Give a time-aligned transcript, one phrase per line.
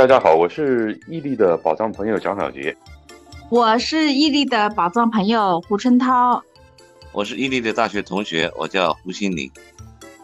[0.00, 2.74] 大家好，我是伊利的宝藏朋友蒋小杰。
[3.50, 6.42] 我是伊利的宝藏朋友胡春涛。
[7.12, 9.50] 我是伊利的大学同学，我叫胡新林。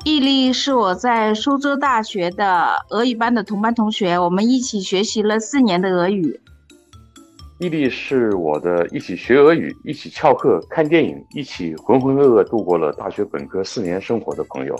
[0.03, 6.41] 伊利是我在苏州大学的俄语班的同班同学，我们一起学习了四年的俄语。
[7.59, 14.75] 伊利是我的一起学俄语、一起翘课、看电影、一起浑浑噩噩度过了大学本科四年生活的朋友。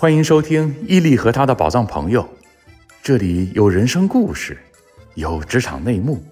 [0.00, 2.24] 欢迎收听伊利和他的宝藏朋友，
[3.02, 4.56] 这里有人生故事，
[5.16, 6.22] 有职场内幕，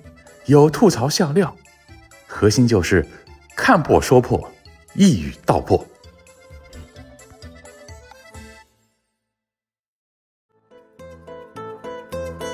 [0.45, 1.52] 有吐槽笑料，
[2.29, 3.05] 核心就是
[3.57, 4.48] 看破说破，
[4.95, 5.84] 一语道破。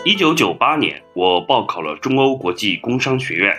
[0.06, 3.54] 一九九八年，我报考了中欧国际工商学院，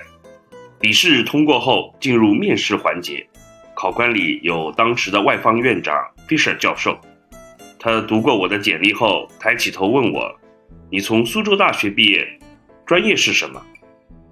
[0.79, 3.23] 笔试通过后进入面试环节。
[3.75, 5.95] 考官里有当时的外方院长
[6.27, 6.97] Fisher 教授，
[7.83, 10.33] 他读过我的简历后，抬起头问我
[10.89, 12.25] ：“你从苏州大学毕业，
[12.85, 13.61] 专业是什么？”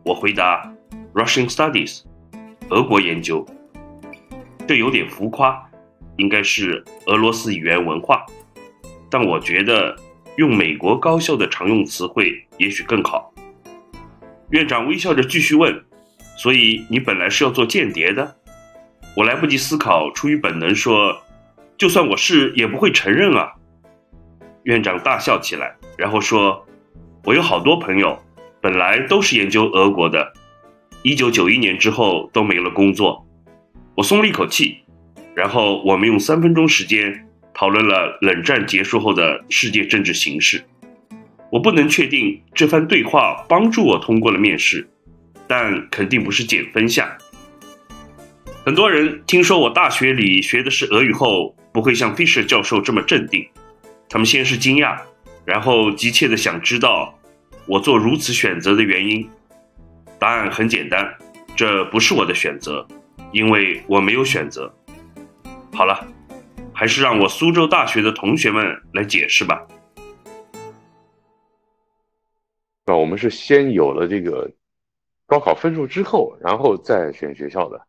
[0.05, 0.73] 我回答
[1.13, 2.03] ：“Russian Studies，
[2.69, 3.45] 俄国研究。”
[4.65, 5.61] 这有点浮夸，
[6.15, 8.25] 应该是俄罗斯语言文化，
[9.09, 9.95] 但我觉得。
[10.37, 13.33] 用美国高校的常用词汇也许更好。
[14.51, 15.83] 院长微笑着继续问
[16.37, 18.37] ：“所以你本来是要做间谍的？”
[19.17, 21.21] 我来不及思考，出于本能说
[21.81, 23.53] ：“就算我是，也不会承认啊。”
[24.65, 26.63] 院长大笑起来，然后说
[27.25, 28.19] ：“我有好多朋友，
[28.61, 30.31] 本来都是研究俄国的，
[31.01, 33.25] 一九九一年之后都没了工作。”
[33.97, 34.77] 我松了一口气，
[35.33, 37.27] 然后我们用三分钟时间。
[37.53, 40.63] 讨论了冷战结束后的世界政治形势。
[41.51, 44.87] 我不能确定这番对话帮助我通过了面试，
[45.47, 47.09] 但肯定不是减分项。
[48.63, 53.47] 很多人听说我大学里学的是俄语后，不会像 Fisher 教授这么镇定。
[54.09, 54.99] 他们先是惊讶，
[55.45, 57.17] 然后急切地想知道
[57.67, 59.29] 我做如此选择的原因。
[60.19, 61.17] 答案很简单，
[61.55, 62.87] 这不是我的选择，
[63.31, 64.73] 因为我没有选择。
[65.73, 66.07] 好了。
[66.73, 69.67] 还是让我苏州大学的同学们来解释吧。
[72.87, 74.49] 那我们是先有了这个
[75.27, 77.79] 高考分数之后，然后再选学校的，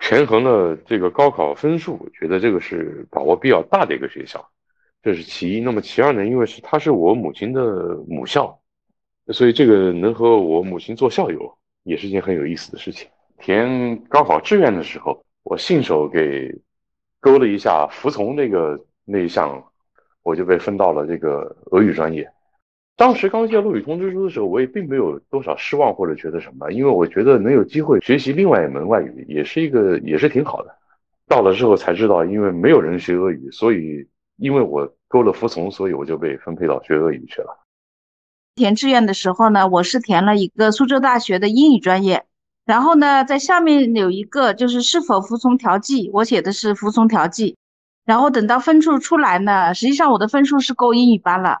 [0.00, 4.48] 权衡了这个高考分数，觉得这个是把握比较大的一个学校，
[5.02, 5.60] 这是其一。
[5.60, 6.24] 那么其二呢？
[6.26, 8.60] 因为是它是我母亲的母校，
[9.32, 13.08] 所以这个能和我母亲做校友，也是一件很有意思的事情。
[13.38, 16.52] 填高考志愿的时候，我信手给。
[17.18, 19.72] 勾了一下服从那个那一项，
[20.22, 22.30] 我就被分到了这个俄语专业。
[22.96, 30.74] 当时刚接到录取通知书的时候，我也并没有多少失望或者觉得什么，因为我觉得能有机会学习另外一门外语，也是一个也是挺好的。
[31.28, 34.06] 到了之后才知道，因为没有人学俄语，所以
[34.38, 37.58] 因为我够了服从，所以我就被分配到学俄语去了。
[38.54, 42.24] 填志愿的时候呢，我是填了一个苏州大学的英语专业。
[42.64, 47.56] 然后呢，在下面有一个就是是否服从调剂，我写的是服从调剂。
[48.06, 51.60] 然后等到分数出来呢，实际上我的分数是够英语班了，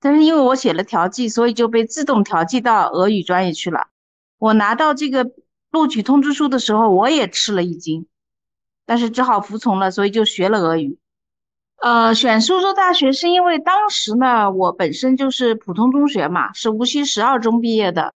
[0.00, 3.88] 但是因为我写了调剂，所以就被自动调剂到俄语专业去了。
[4.38, 5.30] 我拿到这个
[5.70, 8.06] 录取通知书的时候，我也吃了一惊，
[8.86, 10.98] 但是只好服从了，所以就学了俄语。
[11.80, 18.12] 呃，选苏州大学是因为当时呢，我本身就是普通中学嘛，是无锡十二中毕业的。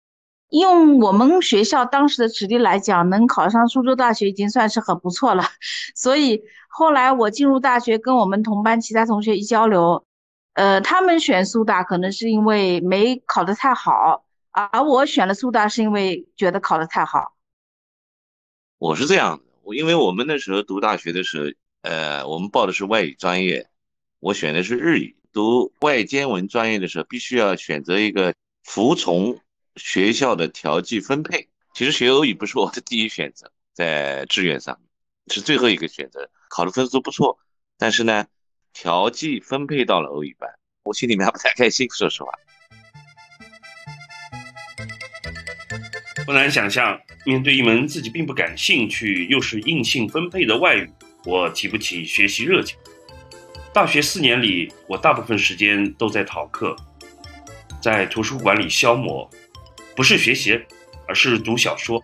[0.51, 5.45] 用我们学校当时的实力来讲，能考上苏州大学已经算是很不错了。
[5.97, 10.05] 所以后来我进入大学，跟我们同班其他同学一交流，
[10.55, 17.35] 呃，他们选苏大可能是因为没考得太好，而我选了苏大是因为觉得考得太好。
[18.79, 23.69] 我是这样的，我因为我们那时候读大学的时候，呃，我们报的是外语专业，
[24.21, 25.17] 我选的是日语。
[25.33, 29.41] 读外兼文专业的时候，必须要选择一个服从。
[29.77, 34.79] 学校的调剂分配，其实学俄语不是我的第一选择，在志愿上
[35.29, 37.39] 是最后一个选择，考的分数不错，
[37.79, 38.27] 但是呢，
[38.73, 40.51] 调剂分配到了俄语班，
[40.85, 42.31] 我心里面还不太开心，说实话。
[46.25, 50.91] 不难想象，面对一门自己并不感兴趣又是硬性分配的外语，
[51.25, 52.77] 我提不起学习热情。
[53.75, 56.77] 大学四年里，我大部分时间都在逃课，
[57.83, 59.29] 在图书馆里消磨。
[59.97, 60.59] 不是学习，
[61.07, 62.03] 而是读小说。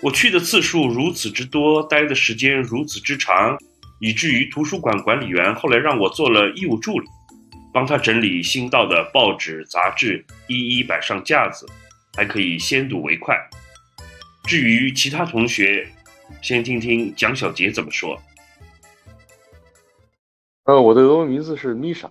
[0.00, 3.58] 我去的次数如此之多，待的时间如此之长，
[4.00, 7.06] 以至于图书馆管理员后来让我做了义务助理，
[7.72, 11.66] 帮他整理新到的报纸杂志，一一摆上架子，
[12.16, 13.36] 还可以先睹为快。
[14.44, 15.86] 至于其他同学，
[16.40, 18.18] 先听听蒋小杰怎么说。
[20.64, 22.10] 呃，我的俄文名字是米莎，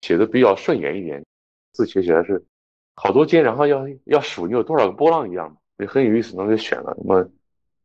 [0.00, 1.24] 写的比较顺眼一点，
[1.72, 2.44] 字写起来是
[2.94, 6.96] 好多间，然后要要数你有多少个波浪一样，也很有意思，那就选了。
[6.98, 7.28] 那么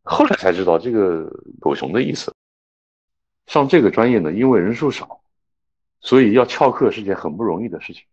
[0.03, 1.29] 后来才知道这个
[1.59, 2.33] 狗熊的意思。
[3.49, 5.21] 上这个专业呢，因为人数少，
[6.01, 8.03] 所以要翘课是件很不容易的事情。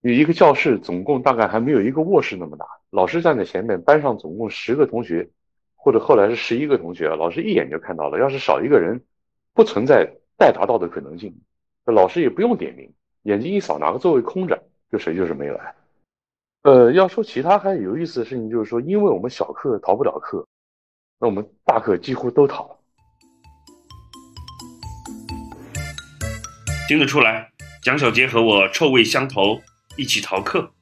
[0.00, 5.28] 你一个教室总共大概还没有一个卧室那么大，老师站在前面，班上总共十个同学，
[5.76, 8.18] 或者后来是十一个同学，老师一眼就看到了。
[8.18, 9.02] 要是少一个人，
[9.52, 11.38] 不存在待答到的可能性，
[11.84, 12.90] 老师也不用点名，
[13.24, 15.74] 眼睛一扫哪个座位空着，就谁就是没来。
[16.62, 20.46] 呃，要说其他还有意思的事情，就是说，因为我们小课逃不了课，
[21.18, 22.78] 那我们大课几乎都逃。
[26.92, 27.50] 听得出来，
[27.80, 29.62] 蒋小杰和我臭味相投，
[29.96, 30.74] 一起逃课。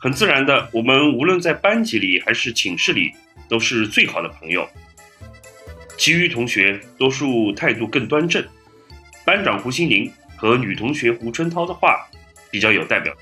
[0.00, 3.12] 很自然的，我们无论在班级里还是寝室里，
[3.48, 4.68] 都是最好的朋友。
[5.96, 8.44] 其余同学多数态度更端正，
[9.24, 12.08] 班长胡心凌和女同学胡春涛的话
[12.50, 13.16] 比较有代表。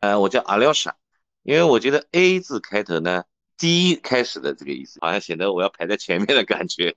[0.00, 0.94] 呃，我叫阿廖沙，
[1.42, 3.24] 因为我觉得 A 字开头呢，
[3.56, 6.94] 第一开始的这个意思，好像显得我要排在前面的感觉。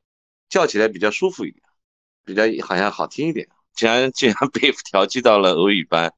[0.49, 1.63] 叫起来比较舒服一点，
[2.25, 3.47] 比较好像好听一点。
[3.75, 6.11] 既然 既然被调剂到了俄语班，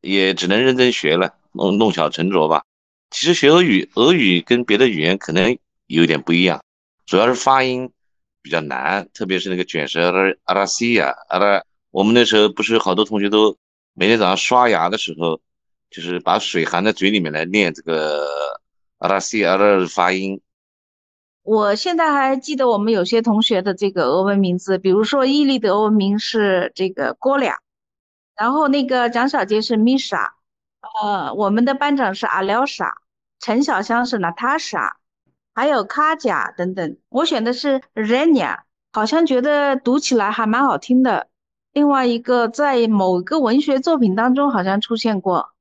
[0.00, 2.64] 也只能认真学了，弄弄巧成拙吧。
[3.10, 5.56] 其实学俄语，俄语跟别的语言可能
[5.86, 6.62] 有点不一样，
[7.06, 7.90] 主要是发音
[8.42, 10.10] 比较难，特别是那个卷舌
[10.44, 11.62] 阿拉西呀阿拉。
[11.90, 13.56] 我们那时候不是好多同学都
[13.92, 15.40] 每天早上刷牙的时候，
[15.90, 18.26] 就是把水含在嘴里面来念这个
[18.98, 20.40] 阿拉西阿拉的发音。
[21.44, 27.58] 我现在还记得我们有些同学的这个俄文名字，比如说伊利的俄文名是这个郭俩，
[28.34, 30.36] 然后那个蒋小杰是米莎，
[31.02, 32.94] 呃，我们的班长是阿廖沙，
[33.40, 34.96] 陈小香是娜塔莎，
[35.54, 36.96] 还有卡贾等等。
[37.10, 38.60] 我选的是 Renia，
[38.90, 41.28] 好像觉得读起来还蛮好听的。
[41.74, 45.53] 另外一个在某个文学作品当中好像出现过。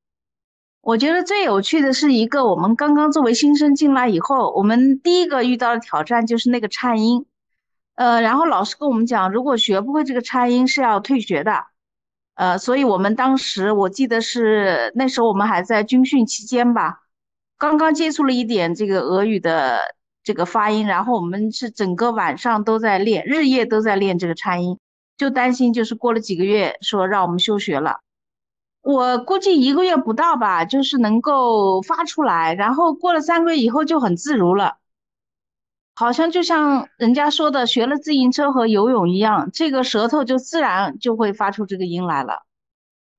[0.83, 7.25] 我觉得最有趣的是一个，我们刚刚作为新生进来以后，我们第一个遇到的挑战就是那个颤音，
[7.95, 11.67] 呃，然后老师跟我们讲，如果学不会这个颤音是要退学的，
[12.35, 16.99] 呃，所以我们当时我记得是那时候我们还在军训期间吧，
[17.57, 19.79] 刚刚接触了一点这个俄语的
[20.21, 24.77] 这个发音，然后我们是整个晚上都在练，日夜都在练这个颤音，
[25.15, 28.01] 就担心就是过了几个月说让我们休学了。
[28.83, 34.75] 我估计一个月不到吧，就是能够发出来，然后过了三个月以后就很自如了，
[35.95, 42.43] 好像就像人家说的学了自行车和游泳一样，这个舌头就自然就会发出这个音来了。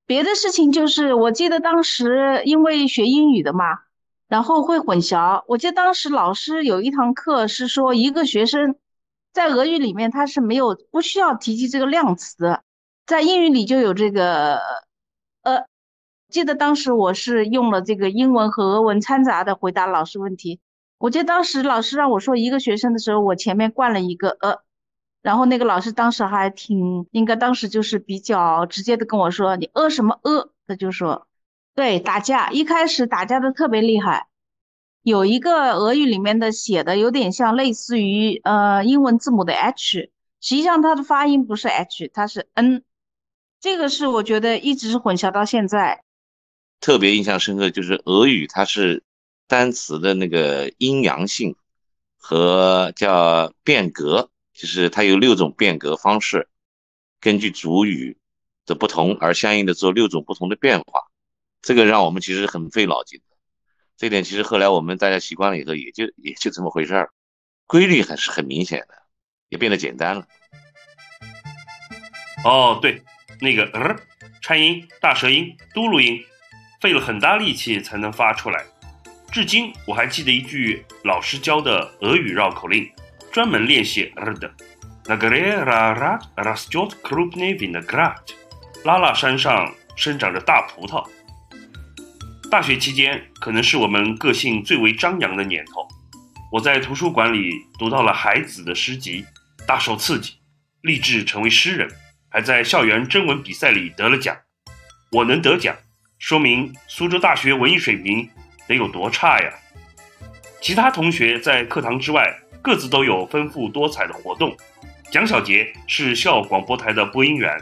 [0.04, 3.64] 别的事情就是，我记得当时因为学英语的嘛，
[4.28, 5.42] 然后会混淆。
[5.48, 8.76] 我记得当时老师有一堂课是说，一个学生
[9.32, 12.60] 在俄语里面他是没有不需要提及这个量词，
[13.06, 14.60] 在英语里就有这个。
[15.44, 15.64] 呃，
[16.28, 20.58] 记得当时我是用了这个英文和俄文掺杂的回答老师问题。
[20.98, 24.58] 我记得当时老师让我说一个学生的时候，我前面冠了一个呃，
[25.22, 31.26] 然后那个老师当时还挺应该当时就是比较直接的跟我说你呃什么呃，他就说
[31.74, 34.28] 对打架，一开始打架的特别厉害。
[35.02, 40.10] 有一个俄语里面的写的有点像类似于呃英文字母的 H，
[40.40, 42.82] 实际上它的发音不是 H，它是 N。
[43.64, 46.04] 这个是我觉得一直是混淆到现在，
[46.80, 49.02] 特别印象深刻就是俄语，它是
[49.48, 51.56] 单词的那个阴阳性
[52.18, 56.46] 和叫变革，就是它有六种变革方式，
[57.22, 58.18] 根据主语
[58.66, 61.00] 的不同而相应的做六种不同的变化，
[61.62, 63.34] 这个让我们其实很费脑筋的。
[63.96, 67.10] 这点其实后来我们大家习惯了以后，也就也就这么回事儿，
[67.66, 68.94] 规律还是很明显的，
[69.48, 70.26] 也变得简单了。
[72.44, 73.02] 哦，对。
[73.40, 73.96] 那个呃，
[74.40, 76.22] 颤音、大舌音、嘟噜音，
[76.80, 78.64] 费了很大力气才能发出来。
[79.32, 82.88] 至今我还记得一句老师教的俄语绕口令，
[83.32, 84.52] 专门练习呃的。
[85.06, 88.34] 那个嘞拉拉拉斯特克鲁内维纳格拉特，
[88.84, 91.04] 拉拉山上生长着大葡萄。
[92.50, 95.86] 大学期间可能是我们个性最为张扬的年头，
[96.52, 99.26] 我在图书馆里读到了海子的诗集，
[99.66, 100.34] 大受刺激，
[100.82, 101.90] 立志成为诗人。
[102.34, 104.36] 还在校园征文比赛里得了奖，
[105.12, 105.72] 我能得奖，
[106.18, 108.28] 说明苏州大学文艺水平
[108.66, 109.52] 得有多差呀！
[110.60, 114.52] 其他同学在课堂之外各自都有丰富多彩的活动。
[115.12, 117.56] 蒋小杰是校广播台的播音员，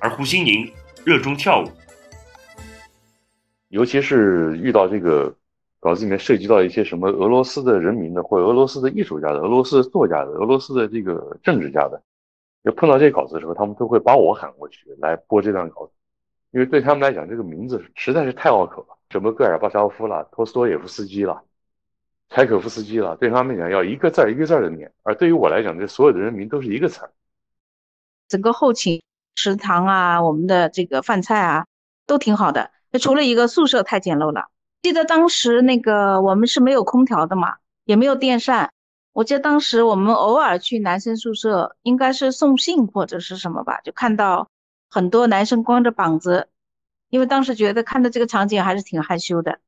[0.00, 0.68] 而胡心宁
[1.04, 1.70] 热衷跳舞。
[3.68, 5.32] 尤其是遇到这个
[5.78, 12.02] 稿子里面涉及到一些什么俄罗斯的人民的，或者俄罗斯的艺术家的、俄罗斯的作家的、俄罗斯的这个政治家的，
[12.62, 15.92] 就碰到这稿子的时候，他们都会把我喊过去来播这段稿子，
[16.50, 21.42] 因为对他们来讲，这个名字实在是太拗口了，什么戈尔巴乔夫了、托斯托耶夫斯基了、
[22.28, 27.10] 柴可夫斯基了，对他们讲要一个字儿一个字儿的念，而对于我来讲，这所有的人名都是一个词儿。
[28.28, 29.02] 整个后勤、
[29.36, 31.66] 食堂啊，我们的这个饭菜啊，
[32.06, 32.70] 都挺好的。
[33.00, 34.48] 除了一个宿舍太简陋了。
[34.82, 38.72] 记得当时那个我们是没有空调的嘛，也没有电扇。
[39.12, 44.48] 我记得当时我们偶尔去男生宿舍，应该是送信或者是什么吧，就看到
[44.88, 46.48] 很多男生光着膀子，
[47.08, 49.60] 因为当时觉得看到这个场景还是挺害羞的。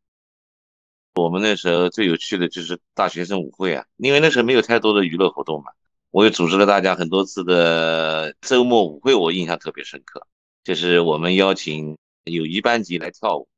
[1.14, 5.72] 我们那时候最有趣的就是大学生舞会啊，因为那时候没有太多的娱乐活动嘛。
[6.10, 10.26] 我也组织了大家很多次的周末舞会，我印象特别深刻。
[10.62, 13.48] 就是我们邀请友谊班级来跳舞，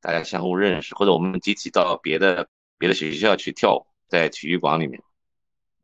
[0.00, 2.46] 大家相互认识，或者我们集体到别的
[2.78, 5.02] 别的学校去跳舞，在体育馆里面，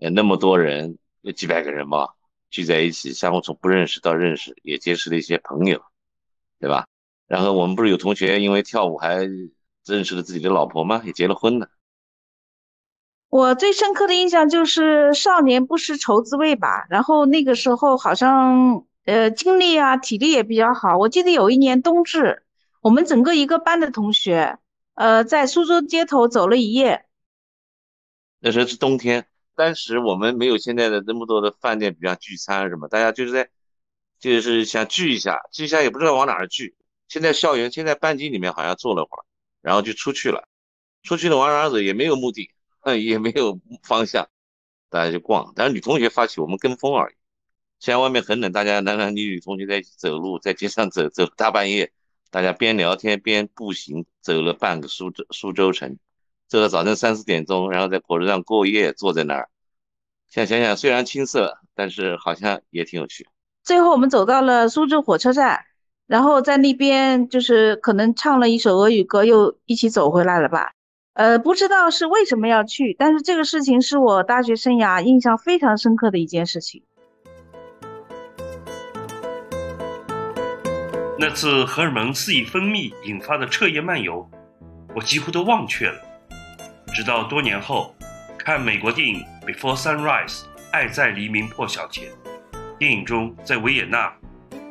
[0.01, 2.15] 呃，那么多人，有几百个人吧，
[2.51, 5.83] 聚在一起，相互从不认识到认识，也结识了一些朋友，
[6.59, 6.87] 对吧？
[7.27, 9.19] 然后我们不是有同学因为跳舞还
[9.85, 11.03] 认识了自己的老婆吗？
[11.05, 11.69] 也结了婚了。
[13.29, 20.99] 我最深刻的印象就是少年不识愁滋味吧，然后那个时候好像呃精力啊体力也比较好。
[20.99, 22.43] 我记得有一年冬至，
[22.81, 24.59] 我们整个一个班的同学，
[24.95, 27.05] 呃在苏州街头走了一夜。
[28.41, 33.51] 那时候是冬天，当时我们没有现在的那么多的饭店，比方聚餐什么，大家就是在
[34.19, 36.77] 就是想聚一下，聚一下也不知道往哪儿聚。
[37.09, 39.25] 现在校园现在班级里面好像坐了会儿，
[39.63, 40.49] 然后就出去了，
[41.03, 42.51] 出去了往哪儿走也没有目的。
[42.83, 44.27] 嗯， 也没有方向，
[44.89, 45.53] 大家就逛。
[45.55, 47.15] 但是女同学发起，我们跟风而已。
[47.79, 51.93] 现在外面很冷，大家男男女女同学在一起走路，在街上走走，大半夜，
[52.31, 55.99] 大家边聊天边步行，走了半个苏州苏州城，
[56.51, 59.49] 走到早晨三四点钟，然后在火车上过夜，坐在那儿。
[60.27, 63.29] 现在想想，虽然青涩，但是好像也挺有趣。
[63.63, 65.61] 最后我们走到了苏州火车站，
[66.09, 70.73] 然后在那边就是可能唱了一首俄语歌，又一起走回来了吧。
[71.13, 76.83] 呃，不知道是为什么要去，但是这个事情是我大学生涯印象非常深刻的一件事情。
[81.17, 84.29] 那次荷尔蒙肆意分泌引发的彻夜漫游，
[84.97, 86.10] 我几乎都忘却了。
[86.93, 87.95] 直到多年后，
[88.37, 90.29] 看美国电影《Before Sunrise》
[90.73, 92.09] 《爱在黎明破晓前》，
[92.79, 94.13] 电影中在维也纳，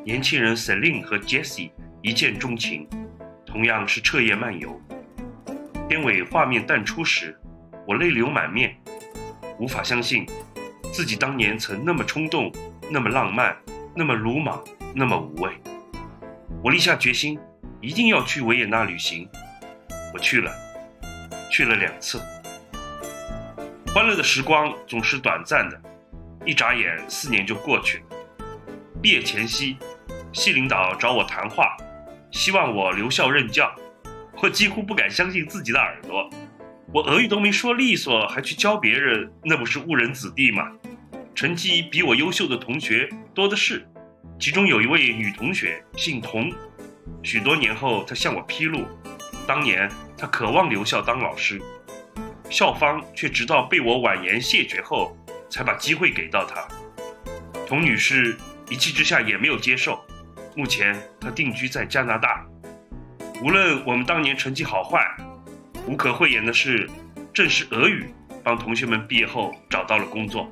[0.03, 1.71] 年轻人 Celine 和 Jessie
[2.01, 2.87] 一见钟情，
[3.45, 4.79] 同样是彻夜漫游。
[5.87, 7.37] 片尾画面淡出时，
[7.87, 8.75] 我泪流满面，
[9.57, 10.25] 无法相信
[10.91, 12.51] 自己当年曾那么冲动，
[12.91, 13.55] 那么浪漫，
[13.95, 14.61] 那么鲁莽，
[14.93, 15.51] 那么无畏。
[16.61, 17.39] 我立下决心，
[17.79, 19.27] 一定要去维也纳旅行。
[20.13, 20.51] 我去了，
[21.49, 22.21] 去了两次。
[23.93, 25.81] 欢乐的时光总是短暂的，
[26.45, 28.03] 一眨眼四年就过去了。
[29.01, 29.77] 毕业前夕，
[30.31, 31.75] 系领导找我谈话，
[32.31, 33.73] 希望我留校任教。
[34.41, 36.29] 我几乎不敢相信自己的耳朵，
[36.93, 40.71] 我俄语都没说利索，还去教别人，那不是误人子弟吗？
[41.35, 43.87] 成绩比我优秀的同学多的是，
[44.39, 46.51] 其中有一位女同学姓童，
[47.23, 48.85] 许多年后她向我披露，
[49.47, 49.89] 当年
[50.19, 51.61] 他渴望留校当老师，
[52.49, 55.15] 校方却直到被我婉言谢绝后，
[55.49, 56.67] 才把机会给到他。
[57.65, 58.35] 童女士
[58.69, 59.97] 一气之下也没有接受，
[60.57, 62.45] 目前她定居在加拿大。
[63.41, 64.99] 无论我们当年成绩好坏，
[65.87, 66.89] 无可讳言的是，
[67.33, 70.45] 正是俄语帮同学们毕业后找到了工作。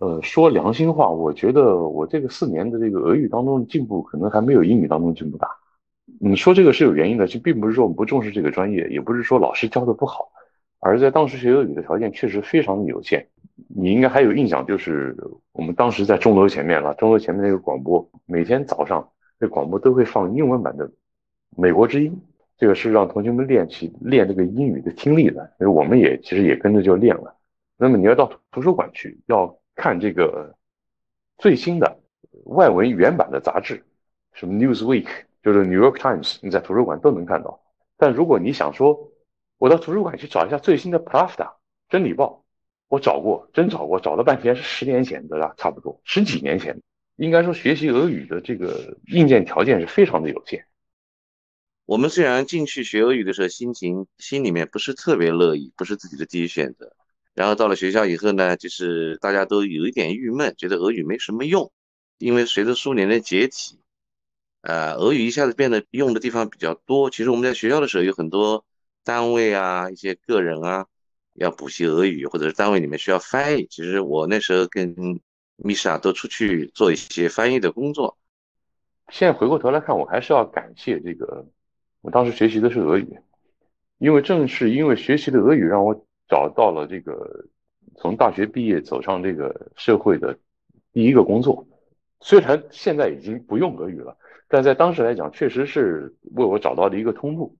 [0.00, 5.48] 呃，说良心话，我觉得我这个四年的这个俄语当中的进步，可能还没有英语当中进步大。
[6.20, 10.30] 你说这个是有原因的，就并不是说我们不重视这个专业，也不是说老师教的不好，
[10.80, 13.26] 而在当时学俄语的条件确实非常的有限。
[13.68, 15.16] 你应该还有印象，就是
[15.52, 19.08] 我们当时在钟楼前面了，钟楼前面那个广播，每天早上
[19.40, 20.88] 这广播都会放英文版的
[21.56, 22.12] 《美国之音》，
[22.56, 27.36] 这个是让同学们练起练这个英语的听力的，所以我们也其实也跟着就练了。
[27.76, 30.54] 那么你要到图书馆去，要看这个
[31.36, 31.98] 最新的
[32.44, 33.84] 外文原版的杂志，
[34.32, 35.04] 什么《Newsweek》
[35.48, 37.58] 就是《New York Times》，你在图书馆都能看到。
[37.96, 39.10] 但如果你想说，
[39.56, 41.36] 我到图书馆去找一下最新的《Pravda》
[41.88, 42.44] 真理报。
[42.88, 46.78] 我找过，真找过，找了半天是十年前的了，差不多十几年前。
[47.16, 50.66] 应该说，学习俄语的这个硬件条件是非常的有限。
[51.86, 56.92] 我们虽然进去学俄语的时候，心情心里面不是特别乐意，不是自己的第一选择。
[57.32, 61.72] 然后到了学校以后呢，就是大家都有一点郁闷，觉得俄语没什么用，
[62.18, 63.80] 因为随着苏联的解体，
[64.60, 67.10] 呃，俄语一下子变得用的地方比较多。
[67.10, 68.64] 其实我们在学校的时候有很多
[69.04, 70.86] 单位啊，一些个人啊，
[71.34, 73.66] 要补习俄语，或者是单位里面需要翻译。
[73.70, 75.20] 其实我那时候跟
[75.56, 78.18] 米莎都出去做一些翻译的工作。
[79.10, 81.46] 现在回过头来看，我还是要感谢这个，
[82.00, 83.16] 我当时学习的是俄语，
[83.98, 85.94] 因为正是因为学习的俄语，让我
[86.28, 87.46] 找到了这个
[87.96, 90.36] 从大学毕业走上这个社会的
[90.92, 91.64] 第一个工作。
[92.20, 94.16] 虽然现在已经不用俄语了。
[94.48, 97.54] 但在当时来讲，确实是为我找到了一个通路。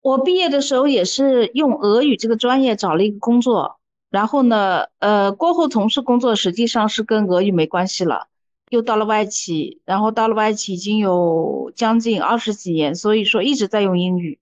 [0.00, 8.28] 我毕业的时候也是用俄语这个专业找了一个工作，然后呢，呃，过后从事工作实际上是跟俄语没关系了，
[8.68, 14.38] 又到了外企，然后到了外企已经有将近二十几年，所以说一直在用英语。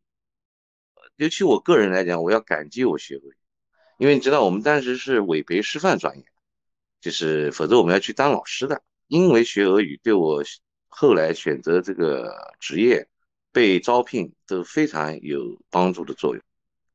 [1.17, 3.37] 尤其我个人来讲，我要感激我学俄语，
[3.97, 6.25] 因为你知道我们当时是委培师范专业，
[7.01, 10.43] 就是否则我们要去当老师的，因为学俄语对我。
[10.95, 13.09] 后来选择这个职业，
[13.51, 16.45] 被招聘都非常有帮助的作用。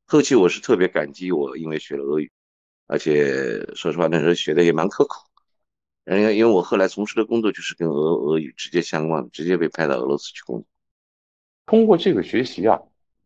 [0.05, 2.31] 后期我是特别感激我，因为学了俄语，
[2.85, 5.15] 而且说实话那时候学的也蛮刻苦。
[6.05, 10.65] 因为因为我后来从事的工作就是跟俄俄语直接相关，直接被派到俄罗斯去工作。
[11.65, 12.79] 通过这个学习啊，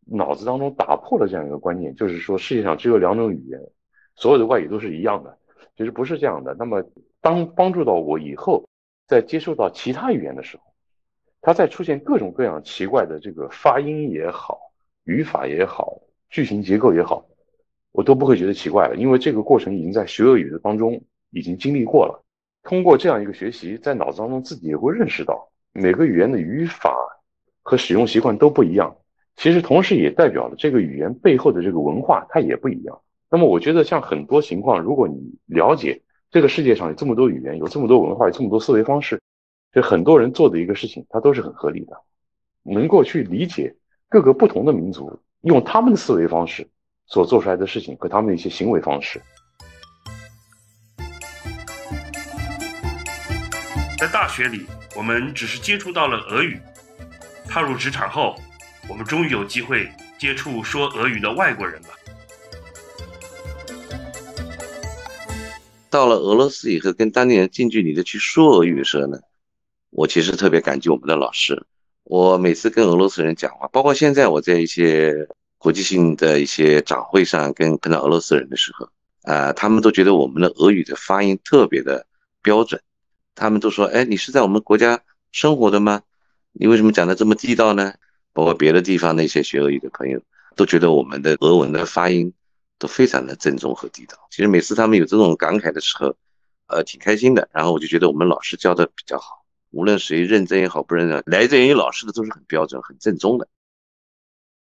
[0.05, 3.59] 脑子当中打破了这样一个观念，就是说世界上只有两种语言，
[4.15, 5.37] 所有的外语都是一样的。
[5.75, 6.55] 其实不是这样的。
[6.57, 6.81] 那么
[7.19, 8.65] 当帮助到我以后。
[9.11, 10.63] 在接受到其他语言的时候，
[11.41, 14.57] 它在出现各种各样奇怪的这个发音也好、
[15.03, 15.99] 语法也好、
[16.29, 17.25] 句型结构也好，
[17.91, 22.23] 我都不会觉得奇怪了，因为这个过程已经在学俄语的当中已经经历过了。
[22.63, 26.95] 通过这样一个学习，在脑子当中自己也会认识到每个语言的语法
[27.63, 28.95] 和使用习惯都不一样，
[29.35, 33.01] 其实同时也代表了这个语言背后的这个文化它也不一样。
[33.29, 36.01] 那么我觉得像很多情况，如果你了解。
[36.31, 39.21] 这个世界上有这么多语言，有这么多文化，有这么多思维方式，
[39.73, 42.01] 这很多人做的一个事情，它都是很合理的。
[42.63, 43.75] 能够去理解
[44.07, 46.65] 各个不同的民族用他们的思维方式
[47.05, 49.21] 所做出来的事情和他们的一些行为方式。
[53.97, 54.65] 在大学里，
[54.95, 56.55] 我们只是接触到了俄语；
[57.49, 58.35] 踏入职场后，
[58.87, 61.89] 我们终于有机会接触说俄语的外国人了。
[65.91, 69.19] 到了俄罗斯以后，跟当地人近距离的去说俄语的时候呢，
[69.91, 71.67] 我其实特别感激我们的老师。
[72.05, 75.27] 我每次跟俄罗斯人讲话，包括现在我在一些
[75.57, 78.89] 国际性的一些展会上跟碰到俄罗斯人的时候，
[79.23, 82.07] 啊，他们都觉得我们的俄语的发音特别的
[82.41, 82.81] 标准。
[83.35, 85.01] 他们都说：“哎，你是在我们国家
[85.31, 86.01] 生活的吗？
[86.53, 87.93] 你为什么讲的这么地道呢？”
[88.33, 90.21] 包括别的地方那些学俄语的朋友
[90.55, 92.33] 都觉得我们的俄文的发音。
[92.81, 94.17] 都非常的正宗和地道。
[94.31, 96.15] 其实每次他们有这种感慨的时候，
[96.65, 97.47] 呃，挺开心的。
[97.53, 103.47] 然后我就觉得我们老师教的比较好，无论谁认真也好，不认真，来自于老师的都是很标准、很正宗的。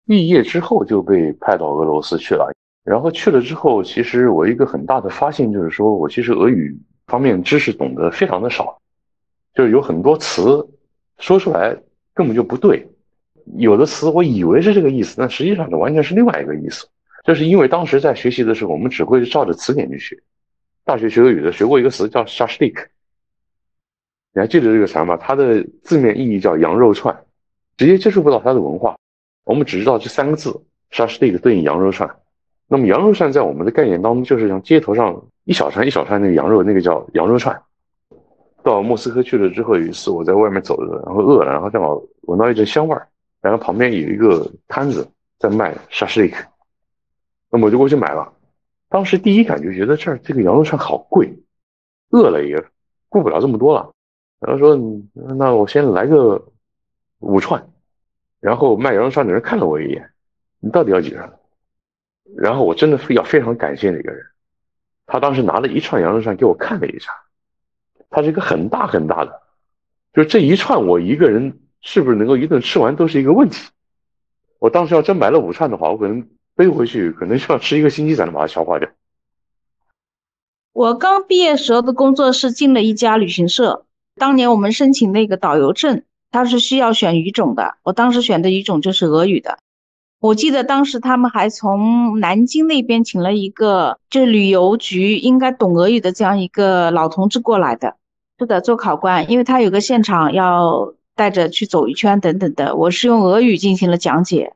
[0.06, 8.80] 毕业之后就被派到俄罗斯去了，然后去了之后，其实我一个很大的发现就是说，我其实俄语方面知识懂得非常的少，
[9.54, 10.68] 就是有很多词
[11.18, 11.76] 说出来
[12.14, 12.86] 根本就不对，
[13.56, 16.86] 有的词我以为是这个意思，但实际上呢完全是另外一个意思。
[17.24, 20.22] 就是因为当时在学习的时候，我们只会照着词典去学。
[20.84, 22.74] 大学学俄语的学过一个词叫 “shashlik”，
[24.34, 25.16] 你还记得这个词吗？
[25.16, 27.16] 它的字面意义叫羊肉串，
[27.78, 28.94] 直接接触不到它的文化。
[29.44, 32.08] 我们只知道这三个字 “shashlik” 对应羊肉串。
[32.68, 37.58] 那么羊肉串在我们的概念当中，就是像街头上一小串一小串那个羊肉，那个叫羊肉串。
[38.62, 43.08] 到莫斯科去了之后，有一次我在外面走着，然后饿了，然后正好闻到一阵香味儿，
[43.40, 45.06] 然后旁边有一个摊子
[45.38, 46.34] 在卖 “shashlik”。
[47.54, 48.32] 那么我就过去买了，
[48.88, 51.38] 当时第一感觉觉得这儿这个羊肉串好贵，
[52.10, 52.60] 饿了也
[53.08, 53.92] 顾不了这么多了，
[54.40, 54.76] 然后说
[55.36, 56.48] 那我先来个
[57.20, 57.70] 五串，
[58.40, 60.10] 然后卖羊肉串的人看了我一眼，
[60.58, 61.32] 你到底要几串？
[62.36, 64.26] 然后我真的非要非常感谢那个人，
[65.06, 67.12] 他当时拿了一串羊肉串给我看了一下，
[68.10, 69.42] 它是一个很大很大的，
[70.12, 73.70] 就这一串我一个人是不是能够一顿吃完都是一个问题。
[74.58, 76.28] 我当时要真买了五串的话，我可能。
[76.56, 78.88] 背回去可能需要吃一个星期才能把它消化掉。
[80.72, 83.84] 我刚毕业时候的工作是进了一家旅行社，
[84.16, 87.76] 当年我们申请那个导游证，它是需要选语种的。
[87.82, 89.58] 我当时选的语种就是俄语的。
[90.20, 97.96] 我记得当时他们还从南京那边请了一个，就是旅游局应该懂俄语的这样一个老同志过来的，
[98.38, 102.74] 是的，做考官，因为他有个现场要带着去走一圈等等的。
[102.74, 104.54] 我是用俄语进行了讲解。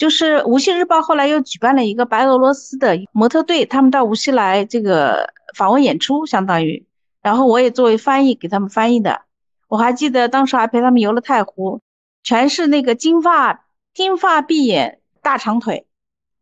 [0.00, 6.86] 就是无锡日报后来又举办了一个白俄罗斯的模特队，他们到无锡来这个访问演出，相当于，
[7.20, 9.20] 然后我也作为翻译给他们翻译的。
[9.68, 11.82] 我还记得当时还陪他们游了太湖，
[12.22, 15.84] 全是那个金发金发碧眼大长腿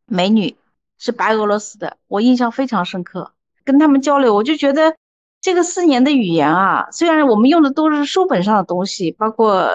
[0.06, 0.56] 美女，
[0.96, 3.32] 是白俄罗斯的，我印象非常深刻。
[3.64, 4.94] 跟他们交流，我就觉得
[5.40, 9.68] 这个四年的语言啊，虽然我们用的都是书本上的东西，包括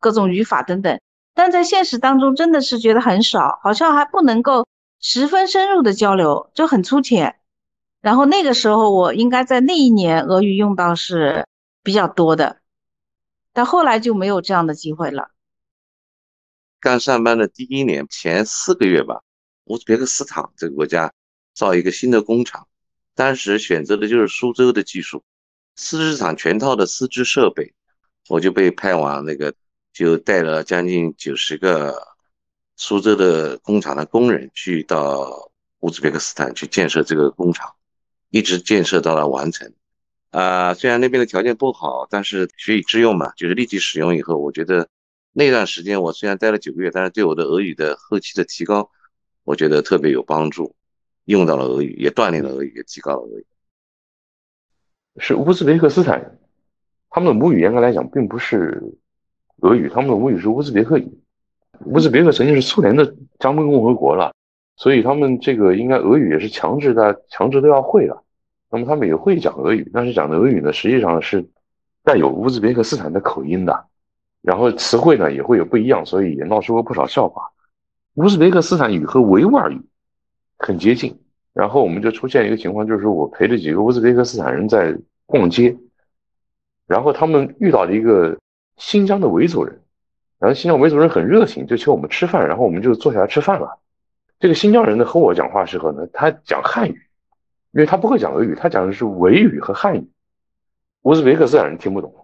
[0.00, 0.98] 各种语法等等，
[1.36, 4.66] 但在现实当中真的是觉得很少，好像还不能够
[5.00, 7.36] 十分深入的交流，就很粗浅。
[8.00, 11.46] 然后那个时候我应该在那一年俄语用到是
[11.82, 12.62] 比较多的，
[13.52, 15.28] 但后来就没有这样的机会了。
[16.80, 19.20] 刚上班的第一年前四个月吧，
[19.64, 21.12] 乌兹别克斯坦这个国家
[21.52, 22.66] 造一个新的工厂。
[23.14, 25.22] 当时选择的就是苏州的技术，
[25.74, 27.74] 丝织厂全套的丝织设备，
[28.30, 29.54] 我就被派往那个，
[29.96, 31.96] 就带了将近九十个
[32.76, 37.72] 苏州的工厂的工人去到乌兹别克斯坦去建设这个工厂，
[38.28, 39.72] 一直建设到了完成。
[40.32, 44.86] 啊，虽然那边的条件不好，但是学以致用嘛，就是立即使用以后，我觉得
[45.32, 48.90] 那段时间我虽然待了九个月，但是对我的俄语的后期的提高，
[49.44, 50.76] 我觉得特别有帮助。
[51.24, 53.46] 用到了俄语，也锻炼了俄语，也提高了俄语。
[55.20, 56.38] 是乌兹别克斯坦，
[57.08, 58.82] 他们的母语严格来讲并不是
[59.62, 61.08] 俄语，他们的母语是乌兹别克语。
[61.84, 64.32] 乌兹别克曾经是苏联的加盟共和国了，
[64.76, 68.22] 所以他们这个应该俄语也是强制的，强制都要会的。
[68.70, 71.46] 那么他们也会讲俄语，但是讲的俄语呢，实际上是
[72.02, 73.86] 带有乌兹别克斯坦的口音的，
[74.42, 77.50] 然后词汇呢也会有不一样，所以也闹出过不少笑话。
[78.14, 79.80] 乌兹别克斯坦语和维吾尔语。
[80.58, 81.14] 很接近，
[81.52, 85.76] 然后我们就出现一个情况，就是我陪着几个乌兹别克斯坦人在逛街，
[86.86, 88.34] 然后他们遇到了一个
[88.76, 89.82] 新疆的维族人，
[90.38, 93.78] 然后新疆维族人很热情，就请我们吃饭，然后我们就坐下来吃饭了。
[94.38, 97.00] 这个新疆人呢和我讲话时候呢，他讲汉语，
[97.72, 100.10] 因为他不会讲俄语，他讲的是维语和汉语，
[101.02, 102.14] 乌兹别克斯坦人听不懂，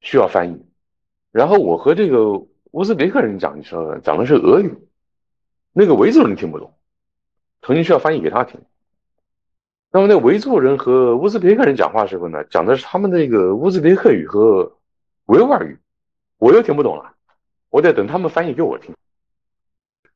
[0.00, 0.66] 需要翻译。
[1.32, 2.32] 然后我和这个
[2.72, 4.76] 乌兹别克人讲的时候，讲的是俄语，
[5.72, 6.74] 那个维族人听不懂。
[7.62, 8.60] 曾经需要翻译给他听。
[9.90, 14.77] 那么，那维族人和乌兹别克人讲话时候呢，讲的是他们那个乌兹别克语和
[15.28, 15.78] 维吾尔语，
[16.38, 17.12] 我又听不懂了，
[17.68, 18.94] 我得等他们翻译给我听。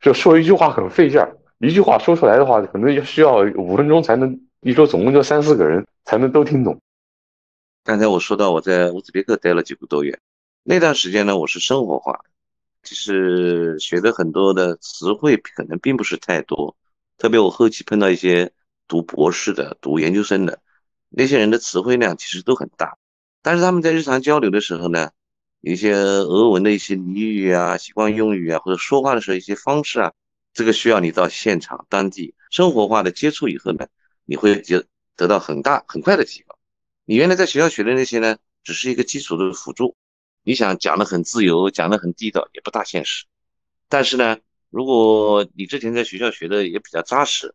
[0.01, 4.41] 就说一句话很费劲儿，一句话说出来的话，可能要需要五分钟才能。
[4.61, 6.81] 一说总共就三四个人才能都听懂。
[7.85, 10.19] 刚才我说到我在乌兹别克待了九个多月，
[10.63, 12.21] 那段时间呢，我是生活化，
[12.83, 16.75] 其实学的很多的词汇可能并不是太多。
[17.19, 18.51] 特别我后期碰到一些
[18.89, 20.61] 读博士的、读研究生的
[21.11, 22.97] 那些人的词汇量其实都很大，
[23.43, 25.11] 但是他们在日常交流的时候呢，
[25.61, 30.13] 有一些俄文的一些俚语啊、习惯用语啊，或者说话的时候一些方式啊，
[30.55, 33.87] 这个需要你到现场当地生活化的接触以后呢，
[34.25, 34.85] 你会得
[35.17, 36.57] 得到很大很快的提高。
[37.05, 39.97] 你原来在学校学的那些呢，只是一个基础的辅助，
[40.43, 43.27] 你想讲的很自由、讲的很地道，也不大现实。
[43.89, 44.39] 但是呢。
[44.75, 47.55] 如果你之前在学校学的也比较扎实，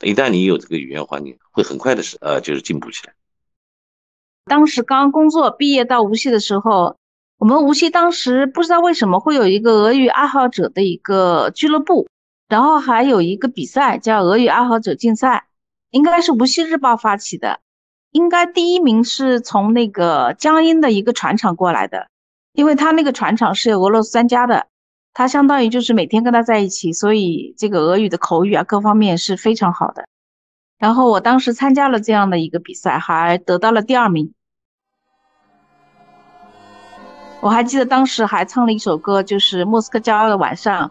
[0.00, 3.14] 一旦你有这个语言环境，会很快的是呃，就是进步起来。
[4.46, 6.96] 当时刚工作毕业到无锡的时候，
[7.38, 12.06] 我们无锡当时不知道为什么会有一个俄语爱好者的一个俱乐部，
[12.48, 15.48] 然后还有一个比赛叫俄语爱好者竞赛，
[15.90, 17.58] 应该是无锡日报发起的，
[18.12, 22.06] 应该第一名是从那个江阴的一个船厂过来的，
[22.52, 24.68] 因为他那个船厂是有俄罗斯专家的。
[25.12, 30.04] 他相当于就是每天跟他在一起，所以这个俄语的口语啊，各方面是非常好的。
[30.78, 34.34] 然后我当时参加了这样的一个比赛，还得到了第二名。
[37.40, 40.88] 我还记得当时还唱了一首歌，就是《莫斯科骄傲的晚上》。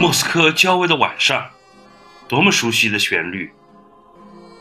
[0.00, 1.46] 莫斯科郊外的晚上。
[2.26, 3.52] 多么熟悉的旋律！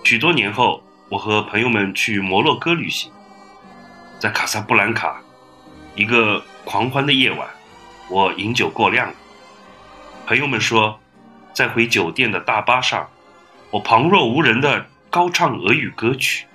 [0.03, 3.12] 许多年后，我和朋友们去摩洛哥旅行，
[4.18, 5.20] 在卡萨布兰卡，
[5.94, 7.48] 一个狂欢的夜晚，
[8.09, 9.14] 我饮酒过量了。
[10.26, 10.98] 朋友们说，
[11.54, 13.09] 在回酒店的大巴上，
[13.70, 16.46] 我旁若无人的高唱俄语歌曲。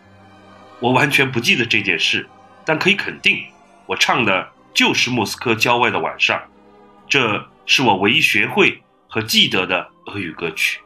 [0.80, 2.28] 我完全不记得这件事，
[2.65, 3.45] 但可以肯定，
[3.86, 6.41] 我唱的就是莫斯科郊外的晚上。
[7.08, 10.80] 这是我唯一学会和记得的俄语歌曲。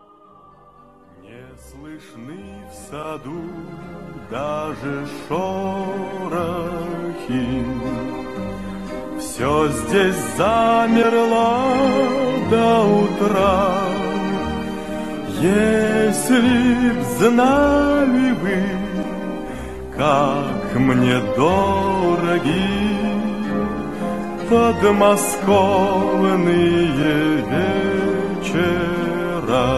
[2.69, 3.33] саду
[4.31, 5.05] даже
[7.22, 7.64] Шорохи.
[9.18, 11.64] Все здесь замерло
[12.50, 13.80] до утра.
[15.40, 18.62] Если б знали вы,
[19.96, 22.68] как мне дороги
[24.48, 29.70] подмосковные вечера.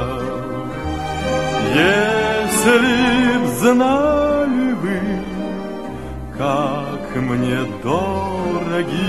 [1.74, 4.98] Если б знали вы,
[6.37, 9.05] как мне дороги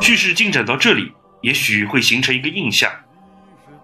[0.01, 2.91] 叙事进展到这里，也许会形成一个印象：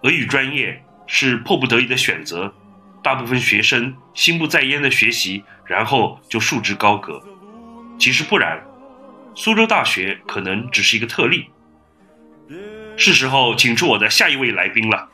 [0.02, 2.52] 俄语专业是迫不得已的选择，
[3.02, 7.22] 大部分学生心不在焉的学习，然后就束之高阁。
[7.98, 8.60] 其实不然，
[9.33, 11.45] 苏州大学可能只是一个特例。
[12.97, 15.09] 是时候请出我的下一位来宾了。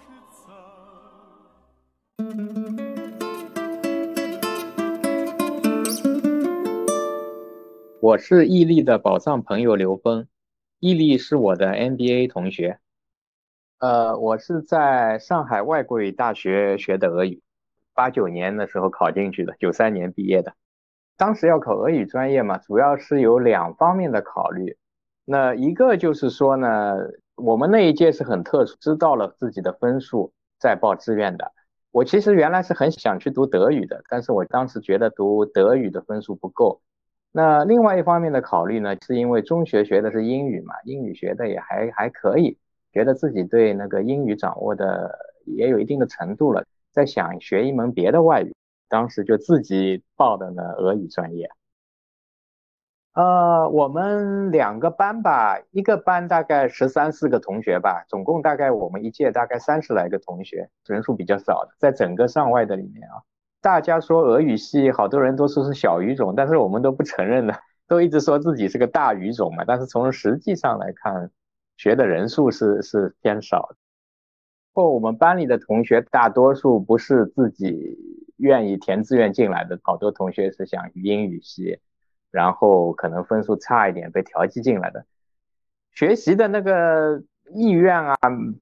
[8.02, 10.28] 我是毅力的宝藏朋友刘峰。
[10.80, 12.80] 毅力是我的 MBA 同学，
[13.80, 17.42] 呃，我是在上海外国语大学学的俄语，
[17.96, 20.54] 八九年的时候考进去的，九三年毕业的。
[21.18, 24.78] 当时要考俄语专业嘛，主要是有两方面的考虑。
[25.26, 26.96] 那一个就是说呢，
[27.36, 31.52] 我们那一届是很特殊，知道了自己的分数再报志愿的。
[31.92, 36.82] 我其实原来是很想去读德语的，但是我当时觉得读德语的分数不够。
[37.32, 42.58] 那另外一方面的考虑呢，是因为中学学的是英语嘛，英语学的也还还可以，
[42.94, 48.56] 觉得自己对那个英语掌握的也有一定的程度了，在想学一门别的外语，
[48.90, 51.50] 当时就自己报的呢俄语专业。
[53.14, 63.24] 呃，我们两个班吧，一个班大概十三四个同学吧，总共大概我们一届大概三十来个同学，人数比较少的，在整个上外的里面啊。
[63.60, 69.64] 大家说俄语系好多人都说是小语种，但是我们都不承认的，都一直说自己是个大语种嘛。
[69.66, 71.32] 但是从实际上来看，
[71.76, 73.76] 学的人数是是偏少的。
[74.76, 77.98] 或我们班里的同学大多数不是自己
[78.38, 81.80] 愿意填志愿进来的，好多同学是想英语系，
[82.32, 85.06] 然后可能分数差一点被调剂进来的，
[85.94, 87.22] 学习的那个。
[87.54, 88.14] 意愿啊，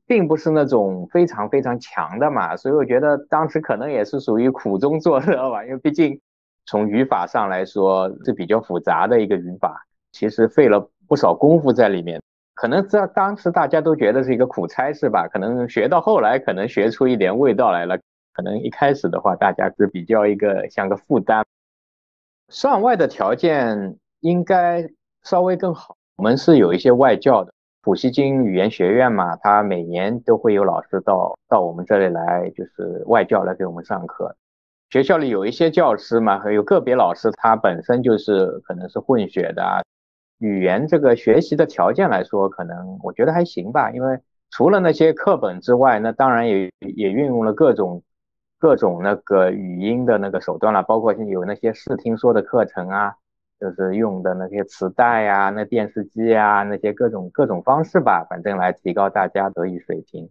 [0.06, 6.22] 并不是那种非常非常强的嘛，所以我觉得当时可能也是属于苦中作乐吧，因为毕竟
[6.68, 12.22] 从语法上来说是比较复杂的一个语法，其实费了不少功夫在里面。
[12.54, 17.98] 可能在当时大家都觉得是一个苦差事吧，可能学到后来可能学出一点味道来了。
[18.36, 21.46] 可能一开始的话，大家是比较一个像个负担。
[22.50, 24.90] 上外的条件应该
[25.24, 27.54] 稍微更好，我们是有一些外教的。
[27.82, 34.36] 普希金语言学院嘛，他每年都会有老师到到我们这里来，就是外教来给我们上课。
[34.90, 39.84] 学校里有一些教师嘛，还有个别老师，他本身就是可能是混血的。
[40.40, 43.92] 语言这个学习的条件来说，可能我觉得还行吧。
[43.92, 44.20] 因为
[44.50, 48.04] 除了那些课本之外，那当然也也运用了各种
[48.60, 53.16] 各种那个语音的那个手段了，包括有那些视听说的课程啊。
[53.58, 60.30] 就是用的那些磁带呀、那电视机啊、那些各种各种方式吧，反正来提高大家德语水平。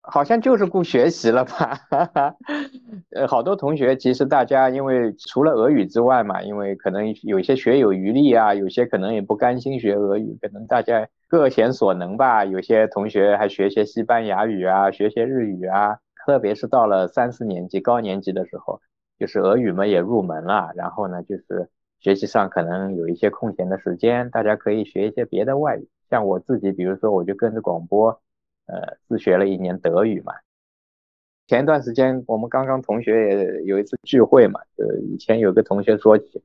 [0.00, 1.80] 好像就是顾学习了吧？
[3.10, 12.44] 呃，好多同学其实大家因为除了俄语之外嘛，因为可能有些学有余力啊，有些可能也不甘心学俄语，可能大家各显所能吧。
[12.44, 18.80] 有些同学还学些西班牙语啊，学些日语啊，特别是到了三四年级高年级的时候。
[19.18, 21.68] 就是俄语嘛也入门了，然后呢，就是
[22.00, 25.88] 学习上可能有一些空闲的时间，大家可以学一些别的外语。
[26.10, 28.20] 像我自己，比如说我就跟着广播，
[28.66, 30.32] 呃，自学了一年德语嘛。
[31.46, 36.42] 前一段时间我们刚刚同学也有一次聚会嘛，就以前有个同学说起，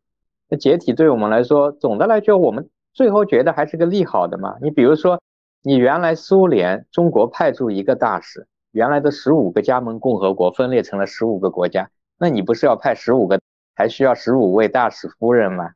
[0.48, 4.58] 那解体对我们来说，总的来说我们最后觉得还是个利好的嘛。
[4.62, 5.20] 你比如说，
[5.64, 11.90] 你原来苏联中国派驻一个大使，原来的十五个加盟共和国分裂成了十五个国家。
[12.20, 13.40] 那你不是要派十五个，
[13.76, 15.72] 还需要十五位大使夫人吗？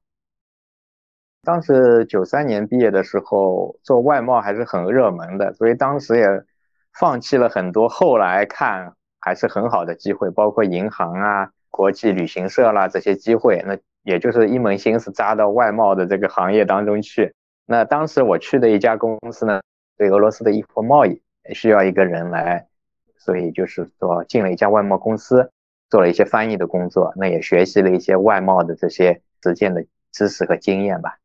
[1.44, 6.28] 当时九三年毕业的时候，做外贸还是很热门的，所以当时也
[6.94, 13.64] 放弃了很多后来看还是很好的机会，包括银行啊、国际旅行社啦这些机会。
[13.66, 17.34] 那也就是一门心思扎到外贸的这个行业当中去。
[17.66, 19.62] 那当时我去的一家公司呢，
[19.96, 21.22] 对俄罗斯的易货贸易
[21.54, 22.68] 需要一个人来，
[23.24, 25.52] 所以就是说进了一家外贸公司。
[25.92, 31.18] 做了一些翻译的工作，那也学习了一些外贸的这些实践的知识和经验吧。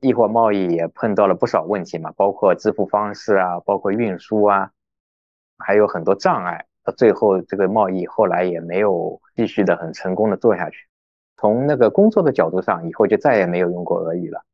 [0.00, 4.70] 易货贸易也碰到了不少问题嘛，包括支付方式啊，包括运输啊，
[5.56, 6.66] 还有很多障碍。
[6.82, 10.86] 到最后，这个贸易后来也没有继续的很成功的做下去。
[11.38, 14.44] 从那个工作的角度上，以后就再也没有用过俄语了。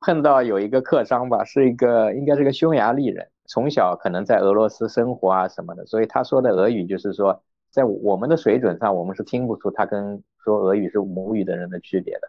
[0.00, 12.28] 碰到有一个客商吧，是一个应该是个匈牙利人，从小可能在俄罗斯生活啊什么的，所以他说的俄语就是说，在我们的水准上，我们是听不出他跟说俄语是母语的人的区别的。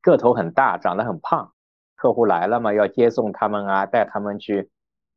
[0.00, 1.52] 个头很大，长得很胖，
[1.94, 4.70] 客户来了嘛，要接送他们啊，带他们去